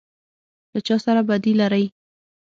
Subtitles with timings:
[0.73, 1.85] _له چا سره بدي لری؟